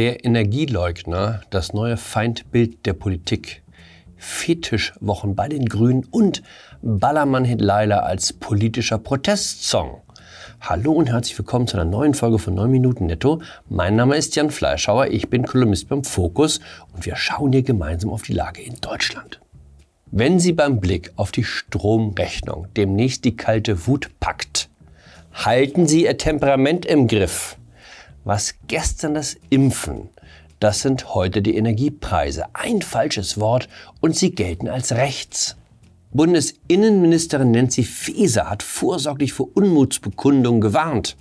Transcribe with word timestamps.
Der 0.00 0.24
Energieleugner, 0.24 1.42
das 1.50 1.74
neue 1.74 1.98
Feindbild 1.98 2.86
der 2.86 2.94
Politik. 2.94 3.62
Fetischwochen 4.16 5.34
bei 5.34 5.46
den 5.46 5.66
Grünen 5.66 6.06
und 6.10 6.42
Ballermann-Hit 6.80 7.60
Laila 7.60 7.98
als 7.98 8.32
politischer 8.32 8.96
Protestsong. 8.96 10.00
Hallo 10.58 10.92
und 10.92 11.10
herzlich 11.10 11.36
willkommen 11.36 11.66
zu 11.66 11.76
einer 11.76 11.84
neuen 11.84 12.14
Folge 12.14 12.38
von 12.38 12.54
9 12.54 12.70
Minuten 12.70 13.04
Netto. 13.04 13.42
Mein 13.68 13.94
Name 13.94 14.16
ist 14.16 14.34
Jan 14.36 14.50
Fleischhauer, 14.50 15.08
ich 15.08 15.28
bin 15.28 15.44
Kolumnist 15.44 15.90
beim 15.90 16.02
Fokus 16.02 16.60
und 16.94 17.04
wir 17.04 17.16
schauen 17.16 17.52
hier 17.52 17.62
gemeinsam 17.62 18.08
auf 18.08 18.22
die 18.22 18.32
Lage 18.32 18.62
in 18.62 18.76
Deutschland. 18.80 19.42
Wenn 20.06 20.40
Sie 20.40 20.54
beim 20.54 20.80
Blick 20.80 21.12
auf 21.16 21.30
die 21.30 21.44
Stromrechnung 21.44 22.68
demnächst 22.74 23.26
die 23.26 23.36
kalte 23.36 23.86
Wut 23.86 24.08
packt, 24.18 24.70
halten 25.34 25.86
Sie 25.86 26.04
Ihr 26.04 26.16
Temperament 26.16 26.86
im 26.86 27.06
Griff. 27.06 27.58
Was 28.24 28.54
gestern 28.68 29.14
das 29.14 29.36
Impfen, 29.48 30.10
das 30.58 30.80
sind 30.80 31.14
heute 31.14 31.40
die 31.40 31.56
Energiepreise. 31.56 32.44
Ein 32.52 32.82
falsches 32.82 33.40
Wort 33.40 33.68
und 34.00 34.14
sie 34.14 34.32
gelten 34.32 34.68
als 34.68 34.92
rechts. 34.92 35.56
Bundesinnenministerin 36.12 37.50
Nancy 37.50 37.82
Faeser 37.82 38.50
hat 38.50 38.62
vorsorglich 38.62 39.32
vor 39.32 39.48
Unmutsbekundungen 39.54 40.60
gewarnt. 40.60 41.16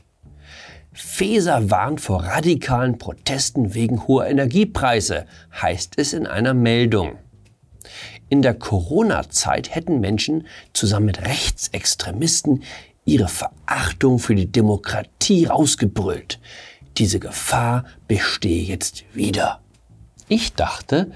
Faeser 0.92 1.70
warnt 1.70 2.02
vor 2.02 2.24
radikalen 2.24 2.98
Protesten 2.98 3.74
wegen 3.74 4.06
hoher 4.08 4.28
Energiepreise, 4.28 5.26
heißt 5.62 5.94
es 5.98 6.12
in 6.12 6.28
einer 6.28 6.54
Meldung. 6.54 7.18
In 8.28 8.42
der 8.42 8.56
Corona-Zeit 8.56 9.74
hätten 9.74 10.02
Menschen 10.02 10.48
zusammen 10.74 11.06
mit 11.06 11.22
Rechtsextremisten 11.22 12.64
ihre 13.06 13.30
Verachtung 13.30 14.20
für 14.20 14.36
die 14.36 14.52
Demokratie 14.52 15.46
rausgebrüllt. 15.46 16.40
Diese 17.00 17.20
Gefahr 17.20 17.86
bestehe 18.08 18.62
jetzt 18.62 19.06
wieder. 19.16 19.62
Ich 20.28 20.54
dachte, 20.54 21.12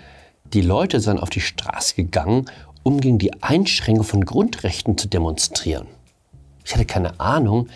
die 0.53 0.61
Leute 0.61 1.01
seien 1.01 1.19
auf 1.19 1.29
die 1.29 1.41
Straße 1.41 1.95
gegangen, 1.95 2.45
um 2.83 3.01
gegen 3.01 3.17
die 3.17 3.43
Einschränkung 3.43 4.05
von 4.05 4.25
Grundrechten 4.25 4.97
zu 4.97 5.09
demonstrieren. 5.09 5.87
Ich 6.63 6.73
hatte 6.73 6.85
keine 6.85 7.19
Ahnung, 7.19 7.67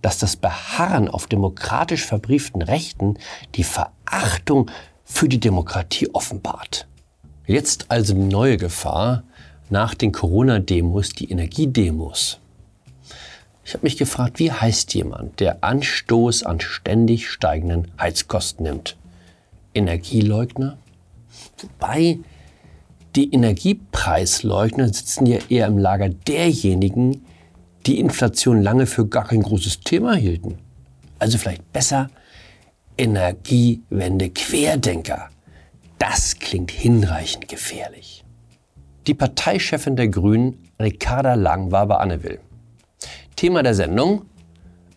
dass 0.00 0.18
das 0.18 0.36
Beharren 0.36 1.08
auf 1.08 1.26
demokratisch 1.26 2.04
verbrieften 2.04 2.62
Rechten 2.62 3.18
die 3.56 3.64
Verachtung 3.64 4.70
für 5.04 5.28
die 5.28 5.40
Demokratie 5.40 6.08
offenbart. 6.12 6.86
Jetzt 7.46 7.86
also 7.88 8.14
die 8.14 8.20
neue 8.20 8.56
Gefahr 8.56 9.24
nach 9.70 9.94
den 9.94 10.12
Corona-Demos, 10.12 11.10
die 11.10 11.30
Energiedemos. 11.30 12.38
Ich 13.66 13.74
habe 13.74 13.82
mich 13.82 13.96
gefragt, 13.96 14.38
wie 14.38 14.52
heißt 14.52 14.94
jemand, 14.94 15.40
der 15.40 15.64
Anstoß 15.64 16.44
an 16.44 16.60
ständig 16.60 17.28
steigenden 17.28 17.90
Heizkosten 17.98 18.62
nimmt? 18.62 18.96
Energieleugner? 19.74 20.78
Wobei 21.58 22.20
die 23.16 23.34
Energiepreisleugner 23.34 24.86
sitzen 24.86 25.26
ja 25.26 25.38
eher 25.48 25.66
im 25.66 25.78
Lager 25.78 26.10
derjenigen, 26.10 27.26
die 27.86 27.98
Inflation 27.98 28.62
lange 28.62 28.86
für 28.86 29.08
gar 29.08 29.26
kein 29.26 29.42
großes 29.42 29.80
Thema 29.80 30.14
hielten. 30.14 30.58
Also 31.18 31.36
vielleicht 31.36 31.72
besser 31.72 32.08
Energiewende 32.96 34.30
Querdenker. 34.30 35.28
Das 35.98 36.38
klingt 36.38 36.70
hinreichend 36.70 37.48
gefährlich. 37.48 38.24
Die 39.08 39.14
Parteichefin 39.14 39.96
der 39.96 40.06
Grünen, 40.06 40.70
Ricarda 40.80 41.34
Lang, 41.34 41.72
war 41.72 41.88
bei 41.88 41.96
Anne 41.96 42.22
Will. 42.22 42.38
Thema 43.36 43.62
der 43.62 43.74
Sendung 43.74 44.22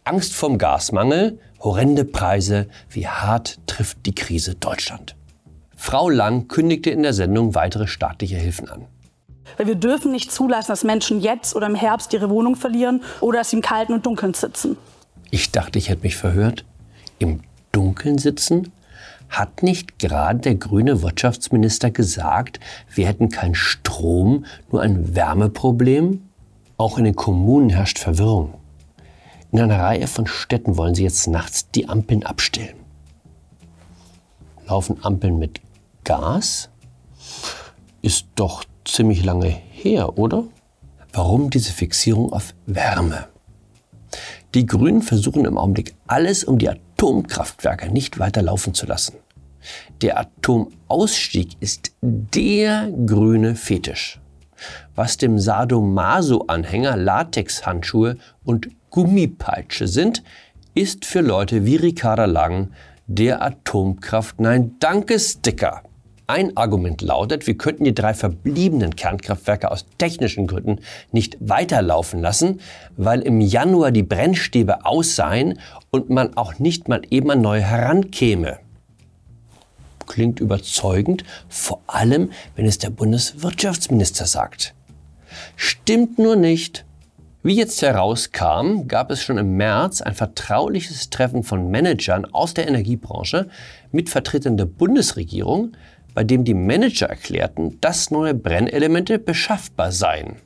Angst 0.06 0.34
vom 0.34 0.58
Gasmangel, 0.58 1.40
horrende 1.60 2.06
Preise, 2.06 2.68
wie 2.90 3.06
hart 3.06 3.60
trifft 3.68 4.06
die 4.06 4.16
Krise 4.16 4.56
Deutschland. 4.56 5.16
Frau 5.76 6.10
Lang 6.10 6.48
kündigte 6.48 6.90
in 6.90 7.04
der 7.04 7.14
Sendung 7.14 7.54
weitere 7.54 7.86
staatliche 7.86 8.38
Hilfen 8.38 8.70
an. 8.70 8.86
Weil 9.58 9.68
wir 9.68 9.76
dürfen 9.76 10.12
nicht 10.12 10.32
zulassen, 10.32 10.72
dass 10.72 10.84
Menschen 10.84 11.20
jetzt 11.20 11.56
oder 11.56 11.68
im 11.68 11.76
Herbst 11.76 12.14
ihre 12.14 12.30
Wohnung 12.30 12.56
verlieren 12.56 13.04
oder 13.20 13.40
dass 13.40 13.50
sie 13.50 13.58
im 13.58 13.62
Kalten 13.62 13.94
und 13.94 14.06
Dunkeln 14.06 14.34
sitzen. 14.34 14.78
Ich 15.32 15.52
dachte, 15.52 15.78
ich 15.78 15.90
hätte 15.90 16.04
mich 16.04 16.16
verhört. 16.16 16.66
Im 17.20 17.42
Dunkeln 17.72 18.18
sitzen? 18.18 18.72
Hat 19.30 19.62
nicht 19.64 20.00
gerade 20.00 20.40
der 20.40 20.56
grüne 20.56 21.02
Wirtschaftsminister 21.02 21.92
gesagt, 21.92 22.60
wir 22.96 23.06
hätten 23.06 23.30
keinen 23.30 23.54
Strom, 23.54 24.46
nur 24.72 24.82
ein 24.82 25.16
Wärmeproblem? 25.16 26.29
Auch 26.80 26.98
in 26.98 27.04
den 27.04 27.16
Kommunen 27.16 27.70
herrscht 27.70 28.00
Verwirrung. 28.00 28.54
In 29.52 29.60
einer 29.60 29.82
Reihe 29.82 30.08
von 30.08 30.28
Städten 30.28 30.78
wollen 30.78 30.96
sie 30.96 31.04
jetzt 31.04 31.28
nachts 31.28 31.70
die 31.72 31.90
Ampeln 31.90 32.26
abstellen. 32.26 32.78
Laufen 34.66 35.04
Ampeln 35.04 35.38
mit 35.38 35.60
Gas 36.06 36.70
ist 38.02 38.28
doch 38.36 38.64
ziemlich 38.86 39.26
lange 39.26 39.50
her, 39.50 40.18
oder? 40.18 40.46
Warum 41.12 41.50
diese 41.50 41.74
Fixierung 41.74 42.32
auf 42.32 42.54
Wärme? 42.66 43.28
Die 44.54 44.66
Grünen 44.66 45.02
versuchen 45.02 45.44
im 45.44 45.58
Augenblick 45.58 45.96
alles, 46.08 46.46
um 46.46 46.60
die 46.60 46.70
Atomkraftwerke 46.70 47.92
nicht 47.92 48.20
weiter 48.20 48.42
laufen 48.42 48.74
zu 48.74 48.86
lassen. 48.86 49.16
Der 50.02 50.18
Atomausstieg 50.18 51.58
ist 51.60 51.92
der 52.02 52.90
grüne 53.06 53.56
Fetisch. 53.56 54.22
Was 54.96 55.18
dem 55.18 55.40
Sadomaso-Anhänger 55.40 56.98
Latexhandschuhe 56.98 58.18
und 58.44 58.70
Gummipeitsche 58.90 59.88
sind, 59.88 60.24
ist 60.74 61.06
für 61.06 61.22
Leute 61.22 61.66
wie 61.66 61.76
Ricarda 61.76 62.26
Lang 62.26 62.72
der 63.08 63.42
Atomkraft 63.42 64.40
Nein 64.40 64.76
Danke 64.80 65.20
Sticker. 65.20 65.84
Ein 66.28 66.56
Argument 66.56 67.02
lautet, 67.02 67.48
wir 67.48 67.58
könnten 67.58 67.86
die 67.86 67.96
drei 67.96 68.14
verbliebenen 68.14 68.96
Kernkraftwerke 68.96 69.72
aus 69.72 69.88
technischen 69.98 70.46
Gründen 70.46 70.80
nicht 71.12 71.38
weiterlaufen 71.40 72.22
lassen, 72.22 72.62
weil 72.98 73.22
im 73.22 73.42
Januar 73.42 73.92
die 73.92 74.04
Brennstäbe 74.04 74.86
aus 74.86 75.16
seien 75.16 75.58
und 75.90 76.12
man 76.12 76.38
auch 76.38 76.60
nicht 76.60 76.88
mal 76.88 77.02
eben 77.10 77.32
an 77.32 77.42
neue 77.42 77.64
herankäme. 77.64 78.60
Klingt 80.10 80.40
überzeugend, 80.40 81.24
vor 81.48 81.82
allem 81.86 82.32
wenn 82.56 82.66
es 82.66 82.80
der 82.80 82.90
Bundeswirtschaftsminister 82.90 84.26
sagt. 84.26 84.74
Stimmt 85.56 86.18
nur 86.18 86.36
nicht. 86.36 86.84
Wie 87.44 87.56
jetzt 87.56 87.82
herauskam, 87.82 88.88
gab 88.88 89.12
es 89.12 89.22
schon 89.22 89.38
im 89.38 89.56
März 89.56 90.02
ein 90.02 90.16
vertrauliches 90.16 91.12
Treffen 91.12 91.44
von 91.44 91.70
Managern 91.70 92.26
aus 92.26 92.56
der 92.56 92.68
Energiebranche 92.68 93.50
mit 93.92 94.10
Vertretern 94.10 94.58
der 94.58 94.66
Bundesregierung, 94.66 95.78
bei 96.16 96.24
dem 96.24 96.44
die 96.44 96.56
Manager 96.56 97.08
erklärten, 97.08 97.78
dass 97.80 98.10
neue 98.10 98.34
Brennelemente 98.34 99.20
beschaffbar 99.20 99.92
seien. 99.92 100.38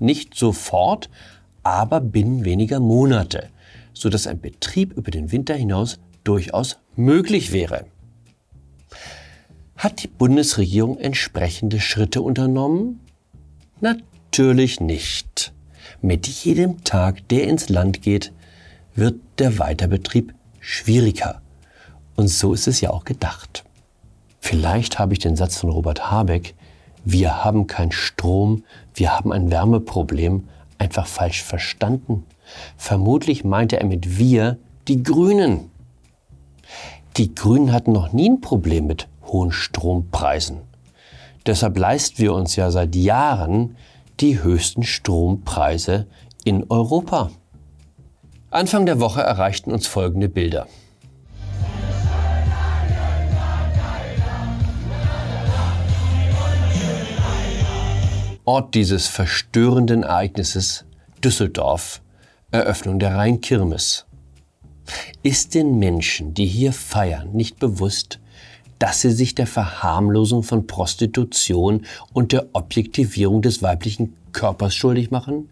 Nicht 0.00 0.34
sofort, 0.34 1.08
aber 1.62 2.00
binnen 2.00 2.44
weniger 2.44 2.80
Monate, 2.80 3.50
sodass 3.92 4.26
ein 4.26 4.40
Betrieb 4.40 4.92
über 4.94 5.12
den 5.12 5.30
Winter 5.30 5.54
hinaus 5.54 6.00
durchaus 6.24 6.78
möglich 6.96 7.52
wäre. 7.52 7.86
Hat 9.80 10.02
die 10.02 10.08
Bundesregierung 10.08 10.98
entsprechende 10.98 11.80
Schritte 11.80 12.20
unternommen? 12.20 13.00
Natürlich 13.80 14.78
nicht. 14.78 15.54
Mit 16.02 16.26
jedem 16.26 16.84
Tag, 16.84 17.26
der 17.28 17.48
ins 17.48 17.70
Land 17.70 18.02
geht, 18.02 18.30
wird 18.94 19.14
der 19.38 19.58
Weiterbetrieb 19.58 20.34
schwieriger. 20.58 21.40
Und 22.14 22.28
so 22.28 22.52
ist 22.52 22.68
es 22.68 22.82
ja 22.82 22.90
auch 22.90 23.06
gedacht. 23.06 23.64
Vielleicht 24.38 24.98
habe 24.98 25.14
ich 25.14 25.18
den 25.18 25.34
Satz 25.34 25.56
von 25.56 25.70
Robert 25.70 26.10
Habeck, 26.10 26.54
wir 27.06 27.42
haben 27.42 27.66
keinen 27.66 27.92
Strom, 27.92 28.64
wir 28.92 29.16
haben 29.16 29.32
ein 29.32 29.50
Wärmeproblem, 29.50 30.46
einfach 30.76 31.06
falsch 31.06 31.42
verstanden. 31.42 32.26
Vermutlich 32.76 33.44
meinte 33.44 33.80
er 33.80 33.86
mit 33.86 34.18
wir 34.18 34.58
die 34.88 35.02
Grünen. 35.02 35.70
Die 37.16 37.34
Grünen 37.34 37.72
hatten 37.72 37.92
noch 37.92 38.12
nie 38.12 38.28
ein 38.28 38.42
Problem 38.42 38.86
mit 38.86 39.08
hohen 39.32 39.52
Strompreisen. 39.52 40.60
Deshalb 41.46 41.78
leisten 41.78 42.18
wir 42.18 42.34
uns 42.34 42.56
ja 42.56 42.70
seit 42.70 42.94
Jahren 42.94 43.76
die 44.20 44.42
höchsten 44.42 44.82
Strompreise 44.82 46.06
in 46.44 46.66
Europa. 46.68 47.30
Anfang 48.50 48.84
der 48.84 49.00
Woche 49.00 49.22
erreichten 49.22 49.72
uns 49.72 49.86
folgende 49.86 50.28
Bilder. 50.28 50.66
Ort 58.44 58.74
dieses 58.74 59.06
verstörenden 59.06 60.02
Ereignisses 60.02 60.84
Düsseldorf, 61.22 62.02
Eröffnung 62.50 62.98
der 62.98 63.14
Rheinkirmes. 63.14 64.06
Ist 65.22 65.54
den 65.54 65.78
Menschen, 65.78 66.34
die 66.34 66.46
hier 66.46 66.72
feiern, 66.72 67.32
nicht 67.32 67.58
bewusst, 67.58 68.19
dass 68.80 69.02
sie 69.02 69.12
sich 69.12 69.36
der 69.36 69.46
Verharmlosung 69.46 70.42
von 70.42 70.66
Prostitution 70.66 71.86
und 72.12 72.32
der 72.32 72.48
Objektivierung 72.54 73.42
des 73.42 73.62
weiblichen 73.62 74.16
Körpers 74.32 74.74
schuldig 74.74 75.12
machen? 75.12 75.48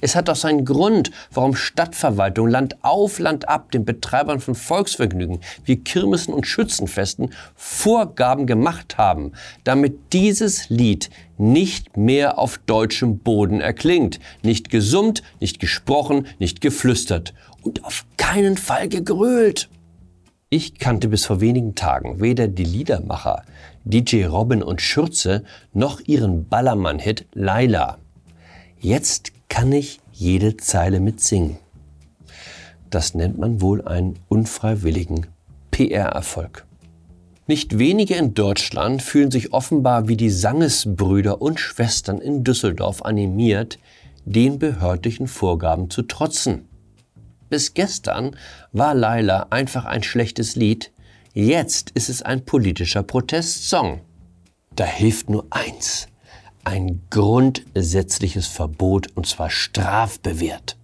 Es 0.00 0.16
hat 0.16 0.28
doch 0.28 0.36
seinen 0.36 0.64
Grund, 0.64 1.10
warum 1.32 1.54
Stadtverwaltung 1.54 2.48
Land 2.48 2.76
auf 2.82 3.18
Land 3.18 3.48
ab 3.48 3.70
den 3.70 3.84
Betreibern 3.84 4.40
von 4.40 4.54
Volksvergnügen 4.54 5.40
wie 5.64 5.76
Kirmessen 5.76 6.32
und 6.34 6.46
Schützenfesten 6.46 7.30
Vorgaben 7.54 8.46
gemacht 8.46 8.98
haben, 8.98 9.32
damit 9.64 10.12
dieses 10.12 10.68
Lied 10.70 11.10
nicht 11.38 11.96
mehr 11.96 12.38
auf 12.38 12.58
deutschem 12.66 13.18
Boden 13.18 13.60
erklingt, 13.60 14.18
nicht 14.42 14.70
gesummt, 14.70 15.22
nicht 15.40 15.60
gesprochen, 15.60 16.26
nicht 16.38 16.60
geflüstert 16.60 17.34
und 17.62 17.84
auf 17.84 18.06
keinen 18.16 18.56
Fall 18.56 18.88
gegrölt. 18.88 19.68
Ich 20.48 20.78
kannte 20.78 21.08
bis 21.08 21.26
vor 21.26 21.40
wenigen 21.40 21.74
Tagen 21.74 22.20
weder 22.20 22.46
die 22.46 22.62
Liedermacher 22.62 23.42
DJ 23.82 24.26
Robin 24.26 24.62
und 24.62 24.80
Schürze 24.80 25.42
noch 25.72 26.00
ihren 26.06 26.46
Ballermann-Hit 26.46 27.26
Laila. 27.32 27.98
Jetzt 28.78 29.32
kann 29.48 29.72
ich 29.72 29.98
jede 30.12 30.56
Zeile 30.56 31.00
mitsingen. 31.00 31.56
Das 32.90 33.14
nennt 33.14 33.38
man 33.38 33.60
wohl 33.60 33.88
einen 33.88 34.20
unfreiwilligen 34.28 35.26
PR-Erfolg. 35.72 36.64
Nicht 37.48 37.80
wenige 37.80 38.14
in 38.14 38.34
Deutschland 38.34 39.02
fühlen 39.02 39.32
sich 39.32 39.52
offenbar 39.52 40.06
wie 40.06 40.16
die 40.16 40.30
Sangesbrüder 40.30 41.42
und 41.42 41.58
Schwestern 41.58 42.20
in 42.20 42.44
Düsseldorf 42.44 43.02
animiert, 43.02 43.80
den 44.24 44.60
behördlichen 44.60 45.26
Vorgaben 45.26 45.90
zu 45.90 46.02
trotzen. 46.02 46.68
Bis 47.48 47.74
gestern 47.74 48.36
war 48.72 48.94
Laila 48.94 49.46
einfach 49.50 49.84
ein 49.84 50.02
schlechtes 50.02 50.56
Lied, 50.56 50.92
jetzt 51.34 51.90
ist 51.90 52.08
es 52.08 52.22
ein 52.22 52.44
politischer 52.44 53.02
Protestsong. 53.02 54.00
Da 54.74 54.84
hilft 54.84 55.30
nur 55.30 55.46
eins, 55.50 56.08
ein 56.64 57.02
grundsätzliches 57.10 58.46
Verbot 58.46 59.08
und 59.14 59.26
zwar 59.26 59.50
strafbewehrt. 59.50 60.76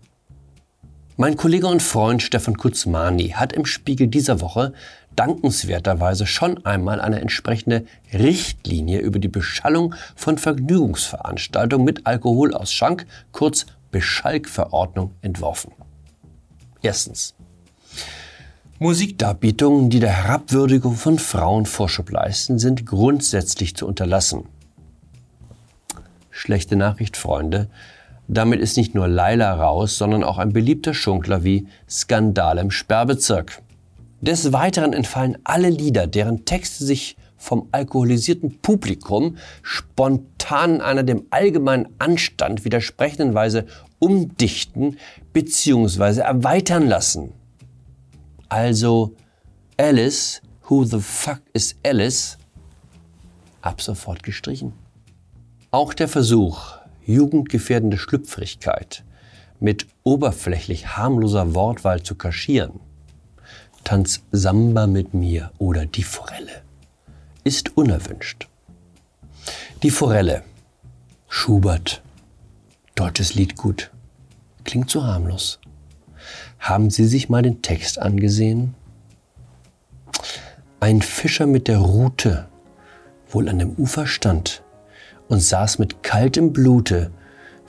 Mein 1.16 1.36
Kollege 1.36 1.66
und 1.66 1.82
Freund 1.82 2.22
Stefan 2.22 2.56
Kuzmani 2.56 3.30
hat 3.30 3.52
im 3.52 3.66
Spiegel 3.66 4.06
dieser 4.06 4.40
Woche 4.40 4.72
dankenswerterweise 5.14 6.26
schon 6.26 6.64
einmal 6.64 7.00
eine 7.00 7.20
entsprechende 7.20 7.84
Richtlinie 8.12 9.00
über 9.00 9.18
die 9.18 9.28
Beschallung 9.28 9.94
von 10.16 10.38
Vergnügungsveranstaltungen 10.38 11.84
mit 11.84 12.06
Alkoholausschank, 12.06 13.06
kurz 13.30 13.66
Beschalkverordnung, 13.90 15.14
entworfen. 15.20 15.72
Erstens. 16.82 17.34
Musikdarbietungen, 18.80 19.90
die 19.90 20.00
der 20.00 20.10
Herabwürdigung 20.10 20.96
von 20.96 21.20
Frauen 21.20 21.66
Vorschub 21.66 22.10
leisten, 22.10 22.58
sind 22.58 22.84
grundsätzlich 22.84 23.76
zu 23.76 23.86
unterlassen. 23.86 24.46
Schlechte 26.30 26.74
Nachricht, 26.74 27.16
Freunde. 27.16 27.68
Damit 28.26 28.60
ist 28.60 28.76
nicht 28.76 28.94
nur 28.94 29.06
Laila 29.06 29.54
raus, 29.54 29.98
sondern 29.98 30.24
auch 30.24 30.38
ein 30.38 30.52
beliebter 30.52 30.94
Schunkler 30.94 31.44
wie 31.44 31.68
Skandal 31.88 32.58
im 32.58 32.72
Sperrbezirk. 32.72 33.62
Des 34.20 34.52
Weiteren 34.52 34.92
entfallen 34.92 35.38
alle 35.44 35.68
Lieder, 35.68 36.08
deren 36.08 36.44
Texte 36.44 36.84
sich 36.84 37.16
vom 37.36 37.68
alkoholisierten 37.72 38.58
Publikum 38.60 39.36
spontan 39.62 40.80
einer 40.80 41.02
dem 41.02 41.26
allgemeinen 41.30 41.88
Anstand 41.98 42.64
widersprechenden 42.64 43.34
Weise 43.34 43.66
umdichten 44.02 44.98
bzw. 45.32 46.20
erweitern 46.20 46.88
lassen. 46.88 47.32
Also 48.48 49.14
Alice, 49.76 50.42
who 50.68 50.84
the 50.84 50.98
fuck 50.98 51.40
is 51.52 51.76
Alice, 51.84 52.36
ab 53.60 53.80
sofort 53.80 54.24
gestrichen. 54.24 54.72
Auch 55.70 55.94
der 55.94 56.08
Versuch, 56.08 56.78
jugendgefährdende 57.06 57.96
Schlüpfrigkeit 57.96 59.04
mit 59.60 59.86
oberflächlich 60.02 60.96
harmloser 60.96 61.54
Wortwahl 61.54 62.02
zu 62.02 62.16
kaschieren, 62.16 62.80
Tanz 63.84 64.22
Samba 64.32 64.88
mit 64.88 65.14
mir 65.14 65.52
oder 65.58 65.86
die 65.86 66.02
Forelle 66.02 66.62
ist 67.44 67.76
unerwünscht. 67.76 68.48
Die 69.82 69.90
Forelle. 69.90 70.42
Schubert. 71.28 72.02
Deutsches 73.02 73.34
Lied 73.34 73.56
gut. 73.56 73.90
Klingt 74.62 74.88
so 74.88 75.02
harmlos. 75.02 75.58
Haben 76.60 76.88
Sie 76.88 77.04
sich 77.04 77.28
mal 77.28 77.42
den 77.42 77.60
Text 77.60 77.98
angesehen? 77.98 78.76
Ein 80.78 81.02
Fischer 81.02 81.48
mit 81.48 81.66
der 81.66 81.78
Rute 81.78 82.46
wohl 83.28 83.48
an 83.48 83.58
dem 83.58 83.70
Ufer 83.70 84.06
stand 84.06 84.62
und 85.28 85.40
saß 85.40 85.80
mit 85.80 86.04
kaltem 86.04 86.52
Blute, 86.52 87.10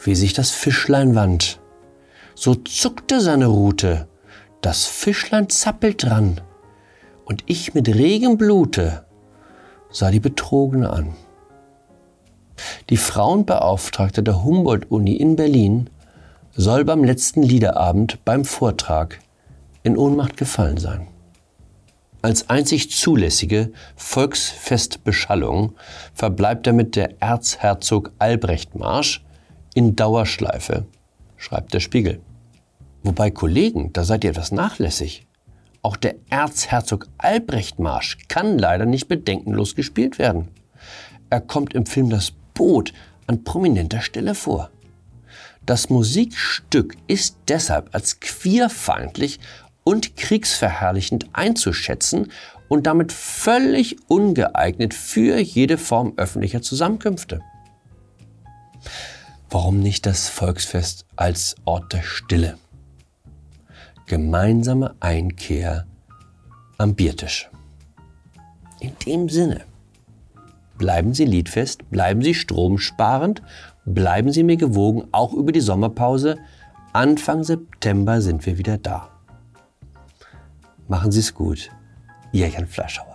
wie 0.03 0.13
sich 0.13 0.33
das 0.33 0.51
Fischlein 0.51 1.15
wand. 1.15 1.59
So 2.35 2.53
zuckte 2.53 3.19
seine 3.19 3.47
Rute, 3.47 4.07
das 4.61 4.85
Fischlein 4.85 5.49
zappelt 5.49 6.03
dran, 6.03 6.41
und 7.25 7.43
ich 7.47 7.73
mit 7.73 7.87
regem 7.87 8.37
Blute 8.37 9.03
sah 9.89 10.11
die 10.11 10.19
Betrogene 10.19 10.91
an. 10.91 11.15
Die 12.89 12.97
Frauenbeauftragte 12.97 14.23
der 14.23 14.43
Humboldt-Uni 14.43 15.13
in 15.13 15.35
Berlin 15.35 15.89
soll 16.55 16.85
beim 16.85 17.03
letzten 17.03 17.43
Liederabend 17.43 18.23
beim 18.25 18.45
Vortrag 18.45 19.19
in 19.83 19.97
Ohnmacht 19.97 20.37
gefallen 20.37 20.77
sein. 20.77 21.07
Als 22.21 22.49
einzig 22.49 22.89
zulässige 22.89 23.73
Volksfestbeschallung 23.97 25.73
verbleibt 26.13 26.65
damit 26.67 26.95
der 26.95 27.21
Erzherzog 27.21 28.13
Albrecht 28.17 28.75
Marsch 28.75 29.25
in 29.73 29.95
Dauerschleife, 29.97 30.85
schreibt 31.35 31.73
der 31.73 31.81
Spiegel. 31.81 32.21
Wobei 33.03 33.29
Kollegen, 33.29 33.91
da 33.91 34.05
seid 34.05 34.23
ihr 34.23 34.29
etwas 34.29 34.53
nachlässig. 34.53 35.27
Auch 35.81 35.97
der 35.97 36.15
Erzherzog 36.29 37.09
Albrecht 37.17 37.79
Marsch 37.79 38.17
kann 38.29 38.57
leider 38.57 38.85
nicht 38.85 39.09
bedenkenlos 39.09 39.75
gespielt 39.75 40.17
werden. 40.17 40.47
Er 41.29 41.41
kommt 41.41 41.73
im 41.73 41.85
Film 41.85 42.09
Das 42.09 42.31
Boot 42.53 42.93
an 43.27 43.43
prominenter 43.43 44.01
Stelle 44.01 44.35
vor. 44.35 44.69
Das 45.65 45.89
Musikstück 45.89 46.95
ist 47.07 47.37
deshalb 47.47 47.93
als 47.95 48.19
queerfeindlich 48.19 49.39
und 49.83 50.17
kriegsverherrlichend 50.17 51.27
einzuschätzen 51.33 52.31
und 52.67 52.85
damit 52.85 53.11
völlig 53.11 53.97
ungeeignet 54.09 54.93
für 54.93 55.39
jede 55.39 55.77
Form 55.77 56.13
öffentlicher 56.17 56.61
Zusammenkünfte. 56.61 57.41
Warum 59.49 59.79
nicht 59.79 60.05
das 60.05 60.29
Volksfest 60.29 61.05
als 61.15 61.55
Ort 61.65 61.93
der 61.93 62.01
Stille? 62.01 62.57
gemeinsame 64.05 64.95
Einkehr 64.99 65.85
am 66.77 66.95
Biertisch. 66.95 67.49
In 68.79 68.93
dem 69.05 69.29
Sinne, 69.29 69.61
bleiben 70.83 71.13
Sie 71.13 71.23
liedfest, 71.23 71.89
bleiben 71.91 72.21
Sie 72.21 72.33
stromsparend, 72.33 73.41
bleiben 73.85 74.33
Sie 74.33 74.43
mir 74.43 74.57
gewogen, 74.57 75.05
auch 75.13 75.33
über 75.33 75.53
die 75.53 75.61
Sommerpause. 75.61 76.37
Anfang 76.91 77.45
September 77.45 78.19
sind 78.19 78.45
wir 78.45 78.57
wieder 78.57 78.77
da. 78.77 79.07
Machen 80.89 81.13
Sie 81.13 81.21
es 81.21 81.33
gut. 81.33 81.71
Ihr 82.33 82.49
Jan 82.49 82.67
Fleischhauer. 82.67 83.12